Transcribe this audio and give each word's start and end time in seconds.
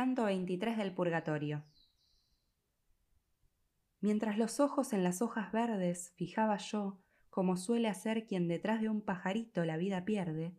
Canto 0.00 0.24
23 0.24 0.78
del 0.78 0.94
Purgatorio. 0.94 1.62
Mientras 4.00 4.38
los 4.38 4.58
ojos 4.58 4.94
en 4.94 5.04
las 5.04 5.20
hojas 5.20 5.52
verdes 5.52 6.14
fijaba 6.16 6.56
yo, 6.56 7.02
como 7.28 7.58
suele 7.58 7.86
hacer 7.86 8.24
quien 8.24 8.48
detrás 8.48 8.80
de 8.80 8.88
un 8.88 9.02
pajarito 9.02 9.62
la 9.66 9.76
vida 9.76 10.06
pierde, 10.06 10.56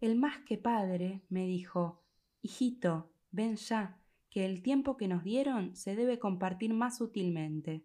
el 0.00 0.16
más 0.16 0.38
que 0.46 0.56
padre 0.56 1.20
me 1.28 1.44
dijo, 1.46 2.06
Hijito, 2.40 3.12
ven 3.32 3.56
ya, 3.56 4.00
que 4.30 4.46
el 4.46 4.62
tiempo 4.62 4.96
que 4.96 5.08
nos 5.08 5.24
dieron 5.24 5.76
se 5.76 5.94
debe 5.94 6.18
compartir 6.18 6.72
más 6.72 7.02
útilmente. 7.02 7.84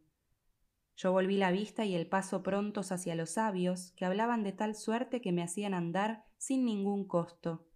Yo 0.95 1.11
volví 1.11 1.35
la 1.35 1.51
vista 1.51 1.83
y 1.83 1.93
el 1.93 2.07
paso 2.07 2.41
prontos 2.41 2.93
hacia 2.93 3.15
los 3.15 3.31
sabios, 3.31 3.91
que 3.97 4.05
hablaban 4.05 4.43
de 4.43 4.53
tal 4.53 4.75
suerte 4.75 5.19
que 5.19 5.33
me 5.33 5.43
hacían 5.43 5.73
andar 5.73 6.23
sin 6.37 6.63
ningún 6.63 7.05
costo 7.05 7.68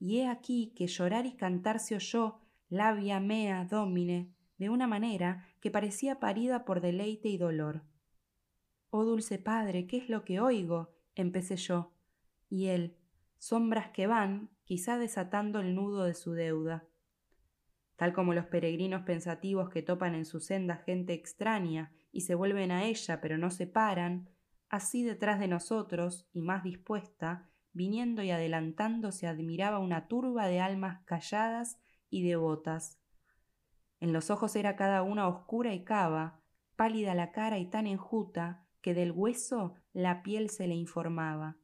y 0.00 0.18
he 0.18 0.28
aquí 0.28 0.72
que 0.74 0.86
llorar 0.86 1.26
y 1.26 1.36
cantar 1.36 1.78
se 1.78 1.94
oyó 1.94 2.40
labia 2.70 3.20
mea 3.20 3.66
domine 3.66 4.34
de 4.56 4.70
una 4.70 4.86
manera 4.86 5.46
que 5.60 5.70
parecía 5.70 6.18
parida 6.18 6.64
por 6.64 6.80
deleite 6.80 7.28
y 7.28 7.38
dolor. 7.38 7.84
Oh 8.88 9.04
dulce 9.04 9.38
padre, 9.38 9.86
¿qué 9.86 9.98
es 9.98 10.08
lo 10.08 10.24
que 10.24 10.40
oigo? 10.40 10.94
empecé 11.14 11.56
yo, 11.56 11.92
y 12.48 12.66
él, 12.66 12.96
sombras 13.38 13.90
que 13.90 14.06
van, 14.06 14.50
quizá 14.64 14.98
desatando 14.98 15.60
el 15.60 15.74
nudo 15.74 16.04
de 16.04 16.14
su 16.14 16.32
deuda. 16.32 16.86
Tal 17.96 18.12
como 18.12 18.32
los 18.32 18.46
peregrinos 18.46 19.02
pensativos 19.02 19.68
que 19.68 19.82
topan 19.82 20.14
en 20.14 20.24
su 20.24 20.40
senda 20.40 20.76
gente 20.76 21.12
extraña 21.12 21.92
y 22.12 22.22
se 22.22 22.34
vuelven 22.34 22.70
a 22.70 22.84
ella 22.84 23.20
pero 23.20 23.36
no 23.36 23.50
se 23.50 23.66
paran, 23.66 24.30
así 24.68 25.02
detrás 25.02 25.40
de 25.40 25.48
nosotros, 25.48 26.26
y 26.32 26.40
más 26.40 26.62
dispuesta, 26.62 27.50
viniendo 27.72 28.22
y 28.22 28.30
adelantando 28.30 29.12
se 29.12 29.26
admiraba 29.26 29.78
una 29.78 30.08
turba 30.08 30.46
de 30.46 30.60
almas 30.60 31.02
calladas 31.04 31.78
y 32.08 32.22
devotas. 32.22 32.98
En 34.00 34.12
los 34.12 34.30
ojos 34.30 34.56
era 34.56 34.76
cada 34.76 35.02
una 35.02 35.28
oscura 35.28 35.74
y 35.74 35.84
cava, 35.84 36.40
pálida 36.76 37.14
la 37.14 37.32
cara 37.32 37.58
y 37.58 37.66
tan 37.66 37.86
enjuta 37.86 38.64
que 38.80 38.94
del 38.94 39.12
hueso 39.12 39.74
la 39.92 40.22
piel 40.22 40.50
se 40.50 40.66
le 40.66 40.74
informaba. 40.74 41.56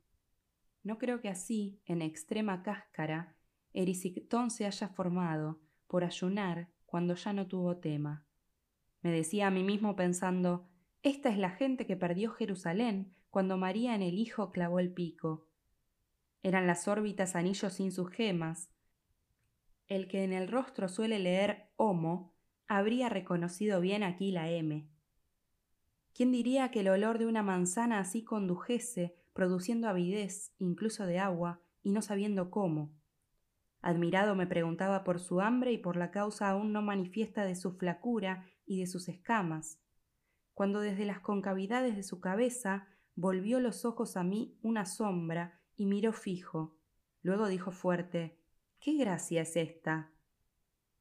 No 0.83 0.99
creo 0.99 1.21
que 1.21 1.29
así, 1.29 1.81
en 1.87 2.03
extrema 2.03 2.63
cáscara, 2.63 3.35
Erisictón 3.73 4.51
se 4.51 4.67
haya 4.67 4.89
formado, 4.89 5.61
por 5.87 6.05
ayunar 6.05 6.69
cuando 6.85 7.15
ya 7.15 7.33
no 7.33 7.47
tuvo 7.47 7.79
tema. 7.79 8.25
Me 9.03 9.11
decía 9.11 9.47
a 9.49 9.51
mí 9.51 9.63
mismo 9.63 9.97
pensando, 9.97 10.69
esta 11.03 11.29
es 11.29 11.39
la 11.39 11.51
gente 11.51 11.87
que 11.87 11.97
perdió 11.97 12.31
Jerusalén 12.33 13.13
cuando 13.31 13.57
María 13.57 13.95
en 13.95 14.03
el 14.03 14.19
Hijo 14.19 14.51
clavó 14.51 14.79
el 14.79 14.93
pico. 14.93 15.46
Eran 16.47 16.69
las 16.69 16.87
órbitas 16.87 17.35
anillos 17.35 17.73
sin 17.73 17.91
sus 17.91 18.09
gemas. 18.09 18.71
El 19.89 20.07
que 20.07 20.23
en 20.23 20.33
el 20.33 20.47
rostro 20.47 20.89
suele 20.89 21.19
leer 21.19 21.73
Homo 21.75 22.37
habría 22.69 23.09
reconocido 23.09 23.81
bien 23.81 24.05
aquí 24.05 24.31
la 24.31 24.49
M. 24.49 24.89
¿Quién 26.15 26.31
diría 26.31 26.71
que 26.71 26.83
el 26.83 26.89
olor 26.89 27.19
de 27.19 27.27
una 27.27 27.43
manzana 27.43 27.99
así 27.99 28.23
condujese, 28.23 29.17
produciendo 29.33 29.89
avidez, 29.89 30.55
incluso 30.61 31.05
de 31.05 31.19
agua, 31.19 31.63
y 31.83 31.91
no 31.91 32.01
sabiendo 32.01 32.49
cómo? 32.49 32.93
Admirado 33.81 34.37
me 34.37 34.47
preguntaba 34.47 35.03
por 35.03 35.19
su 35.19 35.41
hambre 35.41 35.73
y 35.73 35.79
por 35.79 35.97
la 35.97 36.13
causa 36.13 36.49
aún 36.49 36.73
no 36.73 36.81
manifiesta 36.81 37.45
de 37.45 37.57
su 37.57 37.73
flacura 37.73 38.47
y 38.65 38.79
de 38.79 38.87
sus 38.87 39.09
escamas, 39.09 39.81
cuando 40.55 40.79
desde 40.79 41.07
las 41.07 41.19
concavidades 41.19 41.97
de 41.97 42.05
su 42.05 42.21
cabeza 42.21 42.87
volvió 43.17 43.59
los 43.59 43.85
ojos 43.85 44.17
a 44.17 44.23
mí 44.23 44.57
una 44.63 44.87
sombra 44.87 45.56
y 45.77 45.87
miró 45.87 46.13
fijo. 46.13 46.77
Luego 47.23 47.49
dijo 47.49 47.71
fuerte 47.71 48.39
¿Qué 48.81 48.95
gracia 48.95 49.43
es 49.43 49.57
esta? 49.57 50.11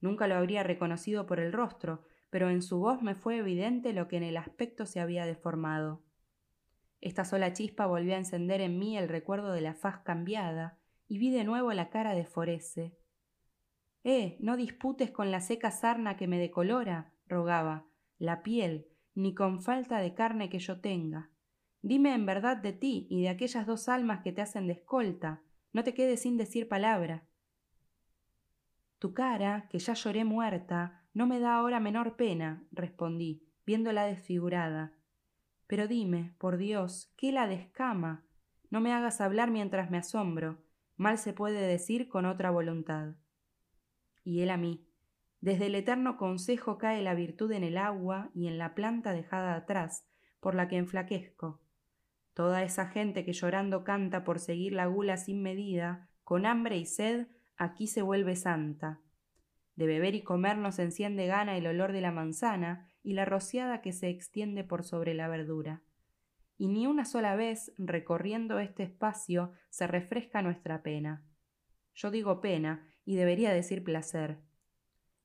Nunca 0.01 0.27
lo 0.27 0.35
habría 0.35 0.63
reconocido 0.63 1.25
por 1.25 1.39
el 1.39 1.53
rostro, 1.53 2.03
pero 2.29 2.49
en 2.49 2.61
su 2.61 2.79
voz 2.79 3.01
me 3.01 3.15
fue 3.15 3.37
evidente 3.37 3.93
lo 3.93 4.07
que 4.07 4.17
en 4.17 4.23
el 4.23 4.37
aspecto 4.37 4.85
se 4.85 4.99
había 4.99 5.25
deformado. 5.25 6.03
Esta 7.01 7.25
sola 7.25 7.53
chispa 7.53 7.85
volvió 7.85 8.15
a 8.15 8.17
encender 8.17 8.61
en 8.61 8.79
mí 8.79 8.97
el 8.97 9.09
recuerdo 9.09 9.51
de 9.51 9.61
la 9.61 9.73
faz 9.73 9.99
cambiada, 9.99 10.79
y 11.07 11.19
vi 11.19 11.31
de 11.31 11.43
nuevo 11.43 11.71
la 11.73 11.89
cara 11.89 12.15
de 12.15 12.25
Forese. 12.25 12.97
Eh, 14.03 14.37
no 14.39 14.57
disputes 14.57 15.11
con 15.11 15.31
la 15.31 15.41
seca 15.41 15.71
sarna 15.71 16.17
que 16.17 16.27
me 16.27 16.39
decolora, 16.39 17.13
rogaba, 17.27 17.85
la 18.17 18.43
piel, 18.43 18.87
ni 19.13 19.33
con 19.33 19.61
falta 19.61 19.99
de 19.99 20.13
carne 20.13 20.49
que 20.49 20.59
yo 20.59 20.79
tenga. 20.79 21.29
Dime 21.85 22.15
en 22.15 22.25
verdad 22.25 22.57
de 22.57 22.73
ti 22.73 23.05
y 23.11 23.21
de 23.21 23.29
aquellas 23.29 23.67
dos 23.67 23.89
almas 23.89 24.23
que 24.23 24.31
te 24.31 24.41
hacen 24.41 24.65
de 24.65 24.73
escolta. 24.73 25.43
No 25.71 25.83
te 25.83 25.93
quedes 25.93 26.23
sin 26.23 26.35
decir 26.35 26.67
palabra. 26.67 27.27
Tu 28.97 29.13
cara, 29.13 29.67
que 29.69 29.77
ya 29.77 29.93
lloré 29.93 30.25
muerta, 30.25 31.05
no 31.13 31.27
me 31.27 31.39
da 31.39 31.57
ahora 31.57 31.79
menor 31.79 32.15
pena, 32.15 32.65
respondí, 32.71 33.47
viéndola 33.67 34.05
desfigurada. 34.05 34.97
Pero 35.67 35.87
dime, 35.87 36.33
por 36.39 36.57
Dios, 36.57 37.13
¿qué 37.17 37.31
la 37.31 37.45
descama? 37.45 38.25
No 38.71 38.81
me 38.81 38.91
hagas 38.91 39.21
hablar 39.21 39.51
mientras 39.51 39.91
me 39.91 39.99
asombro. 39.99 40.57
Mal 40.97 41.19
se 41.19 41.33
puede 41.33 41.67
decir 41.67 42.09
con 42.09 42.25
otra 42.25 42.49
voluntad. 42.49 43.13
Y 44.23 44.41
él 44.41 44.49
a 44.49 44.57
mí. 44.57 44.87
Desde 45.39 45.67
el 45.67 45.75
eterno 45.75 46.17
consejo 46.17 46.79
cae 46.79 47.03
la 47.03 47.13
virtud 47.13 47.51
en 47.51 47.63
el 47.63 47.77
agua 47.77 48.31
y 48.33 48.47
en 48.47 48.57
la 48.57 48.73
planta 48.73 49.13
dejada 49.13 49.53
atrás, 49.53 50.09
por 50.39 50.55
la 50.55 50.67
que 50.67 50.77
enflaquezco. 50.77 51.61
Toda 52.35 52.63
esa 52.63 52.87
gente 52.87 53.23
que 53.23 53.31
llorando 53.31 53.85
canta 53.85 54.25
por 54.25 54.39
seguir 54.39 54.73
la 54.73 54.87
gula 54.87 55.15
sin 55.15 55.41
medida, 55.41 56.09
con 56.25 56.45
hambre 56.45 56.77
y 56.77 56.85
sed, 56.85 57.27
aquí 57.55 57.87
se 57.87 58.01
vuelve 58.01 58.35
santa. 58.35 58.99
De 59.77 59.87
beber 59.87 60.15
y 60.15 60.21
comer 60.21 60.57
nos 60.57 60.77
enciende 60.77 61.27
gana 61.27 61.55
el 61.55 61.65
olor 61.65 61.93
de 61.93 62.01
la 62.01 62.11
manzana 62.11 62.89
y 63.03 63.13
la 63.13 63.23
rociada 63.23 63.81
que 63.81 63.93
se 63.93 64.09
extiende 64.09 64.65
por 64.65 64.83
sobre 64.83 65.13
la 65.13 65.29
verdura. 65.29 65.81
Y 66.57 66.67
ni 66.67 66.87
una 66.87 67.05
sola 67.05 67.37
vez, 67.37 67.73
recorriendo 67.77 68.59
este 68.59 68.83
espacio, 68.83 69.53
se 69.69 69.87
refresca 69.87 70.41
nuestra 70.41 70.83
pena. 70.83 71.23
Yo 71.93 72.11
digo 72.11 72.41
pena, 72.41 72.85
y 73.05 73.15
debería 73.15 73.53
decir 73.53 73.81
placer. 73.81 74.39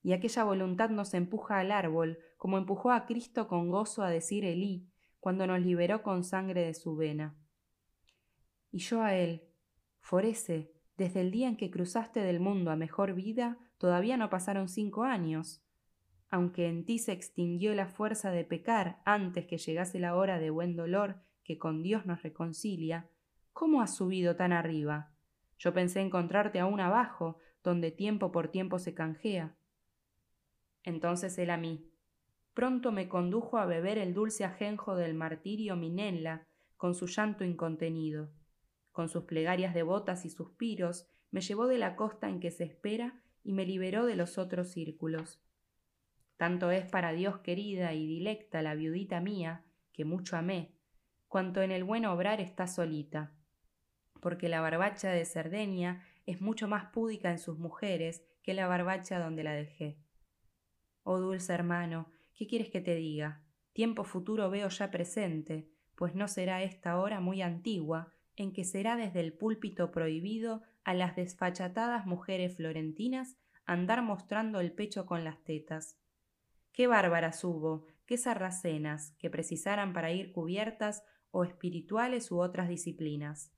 Y 0.02 0.12
aquella 0.12 0.44
voluntad 0.44 0.90
nos 0.90 1.12
empuja 1.14 1.58
al 1.58 1.72
árbol, 1.72 2.18
como 2.36 2.56
empujó 2.56 2.92
a 2.92 3.04
Cristo 3.06 3.48
con 3.48 3.68
gozo 3.68 4.04
a 4.04 4.10
decir 4.10 4.44
Elí, 4.44 4.89
cuando 5.20 5.46
nos 5.46 5.60
liberó 5.60 6.02
con 6.02 6.24
sangre 6.24 6.64
de 6.64 6.74
su 6.74 6.96
vena. 6.96 7.36
Y 8.72 8.78
yo 8.78 9.02
a 9.02 9.14
él, 9.14 9.44
Forese, 10.00 10.72
desde 10.96 11.20
el 11.20 11.30
día 11.30 11.48
en 11.48 11.56
que 11.56 11.70
cruzaste 11.70 12.20
del 12.20 12.40
mundo 12.40 12.70
a 12.70 12.76
mejor 12.76 13.14
vida, 13.14 13.58
todavía 13.78 14.16
no 14.16 14.30
pasaron 14.30 14.68
cinco 14.68 15.04
años. 15.04 15.62
Aunque 16.30 16.68
en 16.68 16.84
ti 16.84 16.98
se 16.98 17.12
extinguió 17.12 17.74
la 17.74 17.86
fuerza 17.86 18.30
de 18.30 18.44
pecar 18.44 19.00
antes 19.04 19.46
que 19.46 19.58
llegase 19.58 19.98
la 19.98 20.14
hora 20.14 20.38
de 20.38 20.50
buen 20.50 20.76
dolor 20.76 21.22
que 21.42 21.58
con 21.58 21.82
Dios 21.82 22.06
nos 22.06 22.22
reconcilia, 22.22 23.08
¿cómo 23.52 23.82
has 23.82 23.96
subido 23.96 24.36
tan 24.36 24.52
arriba? 24.52 25.12
Yo 25.58 25.74
pensé 25.74 26.00
encontrarte 26.00 26.60
aún 26.60 26.80
abajo, 26.80 27.38
donde 27.62 27.90
tiempo 27.90 28.32
por 28.32 28.48
tiempo 28.48 28.78
se 28.78 28.94
canjea. 28.94 29.56
Entonces 30.84 31.36
él 31.38 31.50
a 31.50 31.56
mí, 31.56 31.89
pronto 32.54 32.92
me 32.92 33.08
condujo 33.08 33.58
a 33.58 33.66
beber 33.66 33.98
el 33.98 34.14
dulce 34.14 34.44
ajenjo 34.44 34.96
del 34.96 35.14
martirio 35.14 35.76
Minella, 35.76 36.46
con 36.76 36.94
su 36.94 37.06
llanto 37.06 37.44
incontenido. 37.44 38.30
Con 38.92 39.08
sus 39.08 39.24
plegarias 39.24 39.74
devotas 39.74 40.24
y 40.24 40.30
suspiros, 40.30 41.06
me 41.30 41.40
llevó 41.40 41.66
de 41.66 41.78
la 41.78 41.96
costa 41.96 42.28
en 42.28 42.40
que 42.40 42.50
se 42.50 42.64
espera 42.64 43.22
y 43.44 43.52
me 43.52 43.64
liberó 43.64 44.04
de 44.06 44.16
los 44.16 44.38
otros 44.38 44.68
círculos. 44.68 45.40
Tanto 46.36 46.70
es 46.70 46.90
para 46.90 47.12
Dios 47.12 47.38
querida 47.40 47.92
y 47.92 48.06
dilecta 48.06 48.62
la 48.62 48.74
viudita 48.74 49.20
mía, 49.20 49.64
que 49.92 50.04
mucho 50.04 50.36
amé, 50.36 50.72
cuanto 51.28 51.62
en 51.62 51.70
el 51.70 51.84
buen 51.84 52.06
obrar 52.06 52.40
está 52.40 52.66
solita, 52.66 53.34
porque 54.20 54.48
la 54.48 54.60
barbacha 54.60 55.10
de 55.10 55.24
Cerdeña 55.24 56.02
es 56.26 56.40
mucho 56.40 56.66
más 56.66 56.86
púdica 56.86 57.30
en 57.30 57.38
sus 57.38 57.58
mujeres 57.58 58.24
que 58.42 58.54
la 58.54 58.66
barbacha 58.66 59.18
donde 59.18 59.44
la 59.44 59.52
dejé. 59.52 59.98
Oh 61.02 61.18
dulce 61.18 61.52
hermano, 61.52 62.10
¿Qué 62.40 62.46
quieres 62.46 62.70
que 62.70 62.80
te 62.80 62.94
diga? 62.94 63.42
Tiempo 63.74 64.02
futuro 64.02 64.48
veo 64.48 64.70
ya 64.70 64.90
presente, 64.90 65.68
pues 65.94 66.14
no 66.14 66.26
será 66.26 66.62
esta 66.62 66.98
hora 66.98 67.20
muy 67.20 67.42
antigua, 67.42 68.14
en 68.34 68.54
que 68.54 68.64
será 68.64 68.96
desde 68.96 69.20
el 69.20 69.34
púlpito 69.34 69.90
prohibido 69.90 70.62
a 70.82 70.94
las 70.94 71.16
desfachatadas 71.16 72.06
mujeres 72.06 72.56
florentinas 72.56 73.36
andar 73.66 74.00
mostrando 74.00 74.60
el 74.60 74.72
pecho 74.72 75.04
con 75.04 75.22
las 75.22 75.44
tetas. 75.44 75.98
Qué 76.72 76.86
bárbaras 76.86 77.44
hubo, 77.44 77.84
qué 78.06 78.16
sarracenas, 78.16 79.14
que 79.18 79.28
precisaran 79.28 79.92
para 79.92 80.10
ir 80.10 80.32
cubiertas 80.32 81.04
o 81.32 81.44
espirituales 81.44 82.30
u 82.32 82.40
otras 82.40 82.70
disciplinas. 82.70 83.52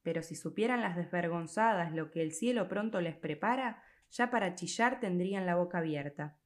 Pero 0.00 0.22
si 0.22 0.34
supieran 0.34 0.80
las 0.80 0.96
desvergonzadas 0.96 1.92
lo 1.92 2.10
que 2.10 2.22
el 2.22 2.32
cielo 2.32 2.68
pronto 2.68 3.02
les 3.02 3.18
prepara, 3.18 3.82
ya 4.08 4.30
para 4.30 4.54
chillar 4.54 4.98
tendrían 4.98 5.44
la 5.44 5.56
boca 5.56 5.76
abierta 5.76 6.38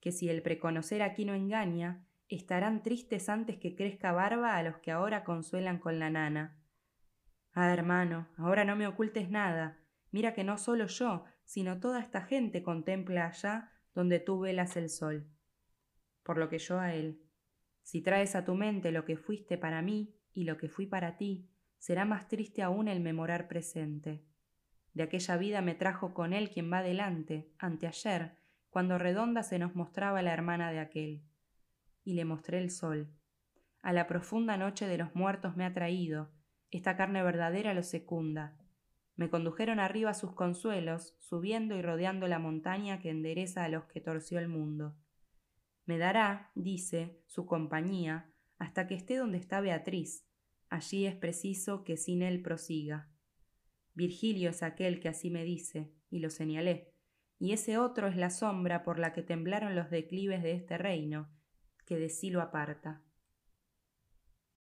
que 0.00 0.12
si 0.12 0.28
el 0.28 0.42
preconocer 0.42 1.02
aquí 1.02 1.24
no 1.24 1.34
engaña, 1.34 2.06
estarán 2.28 2.82
tristes 2.82 3.28
antes 3.28 3.56
que 3.58 3.74
crezca 3.74 4.12
barba 4.12 4.56
a 4.56 4.62
los 4.62 4.78
que 4.78 4.90
ahora 4.90 5.24
consuelan 5.24 5.78
con 5.78 5.98
la 5.98 6.10
nana. 6.10 6.58
Ah, 7.52 7.72
hermano, 7.72 8.28
ahora 8.36 8.64
no 8.64 8.76
me 8.76 8.86
ocultes 8.86 9.30
nada. 9.30 9.78
Mira 10.10 10.32
que 10.34 10.44
no 10.44 10.58
solo 10.58 10.86
yo, 10.86 11.24
sino 11.44 11.80
toda 11.80 12.00
esta 12.00 12.22
gente 12.22 12.62
contempla 12.62 13.26
allá 13.26 13.72
donde 13.94 14.20
tú 14.20 14.40
velas 14.40 14.76
el 14.76 14.90
sol. 14.90 15.26
Por 16.22 16.38
lo 16.38 16.48
que 16.48 16.58
yo 16.58 16.78
a 16.78 16.94
él, 16.94 17.22
si 17.82 18.02
traes 18.02 18.34
a 18.36 18.44
tu 18.44 18.54
mente 18.54 18.92
lo 18.92 19.04
que 19.04 19.16
fuiste 19.16 19.56
para 19.56 19.82
mí 19.82 20.14
y 20.32 20.44
lo 20.44 20.58
que 20.58 20.68
fui 20.68 20.86
para 20.86 21.16
ti, 21.16 21.50
será 21.78 22.04
más 22.04 22.28
triste 22.28 22.62
aún 22.62 22.86
el 22.86 23.00
memorar 23.00 23.48
presente. 23.48 24.24
De 24.92 25.04
aquella 25.04 25.36
vida 25.36 25.62
me 25.62 25.74
trajo 25.74 26.12
con 26.12 26.32
él 26.32 26.50
quien 26.50 26.70
va 26.70 26.82
delante, 26.82 27.50
anteayer, 27.58 28.37
cuando 28.78 28.96
redonda 28.96 29.42
se 29.42 29.58
nos 29.58 29.74
mostraba 29.74 30.22
la 30.22 30.32
hermana 30.32 30.70
de 30.70 30.78
aquel. 30.78 31.24
Y 32.04 32.12
le 32.12 32.24
mostré 32.24 32.58
el 32.58 32.70
sol. 32.70 33.12
A 33.82 33.92
la 33.92 34.06
profunda 34.06 34.56
noche 34.56 34.86
de 34.86 34.96
los 34.96 35.16
muertos 35.16 35.56
me 35.56 35.64
ha 35.64 35.74
traído, 35.74 36.30
esta 36.70 36.96
carne 36.96 37.24
verdadera 37.24 37.74
lo 37.74 37.82
secunda. 37.82 38.56
Me 39.16 39.30
condujeron 39.30 39.80
arriba 39.80 40.14
sus 40.14 40.32
consuelos, 40.32 41.16
subiendo 41.18 41.74
y 41.74 41.82
rodeando 41.82 42.28
la 42.28 42.38
montaña 42.38 43.00
que 43.00 43.10
endereza 43.10 43.64
a 43.64 43.68
los 43.68 43.86
que 43.86 44.00
torció 44.00 44.38
el 44.38 44.46
mundo. 44.46 44.96
Me 45.84 45.98
dará, 45.98 46.52
dice, 46.54 47.20
su 47.26 47.46
compañía, 47.46 48.30
hasta 48.58 48.86
que 48.86 48.94
esté 48.94 49.16
donde 49.16 49.38
está 49.38 49.60
Beatriz. 49.60 50.24
Allí 50.68 51.04
es 51.04 51.16
preciso 51.16 51.82
que 51.82 51.96
sin 51.96 52.22
él 52.22 52.42
prosiga. 52.42 53.10
Virgilio 53.94 54.50
es 54.50 54.62
aquel 54.62 55.00
que 55.00 55.08
así 55.08 55.30
me 55.30 55.42
dice, 55.42 55.92
y 56.10 56.20
lo 56.20 56.30
señalé, 56.30 56.94
y 57.38 57.52
ese 57.52 57.78
otro 57.78 58.08
es 58.08 58.16
la 58.16 58.30
sombra 58.30 58.82
por 58.82 58.98
la 58.98 59.12
que 59.12 59.22
temblaron 59.22 59.74
los 59.74 59.90
declives 59.90 60.42
de 60.42 60.52
este 60.52 60.78
reino, 60.78 61.28
que 61.86 61.96
de 61.96 62.08
sí 62.08 62.30
lo 62.30 62.42
aparta. 62.42 63.02